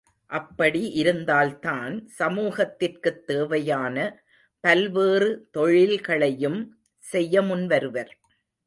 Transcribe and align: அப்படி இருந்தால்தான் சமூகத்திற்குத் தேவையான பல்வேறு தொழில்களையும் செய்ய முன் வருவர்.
அப்படி 0.29 0.89
இருந்தால்தான் 0.93 2.07
சமூகத்திற்குத் 2.19 3.23
தேவையான 3.23 3.97
பல்வேறு 4.63 5.47
தொழில்களையும் 5.51 6.61
செய்ய 7.03 7.41
முன் 7.41 7.67
வருவர். 7.67 8.13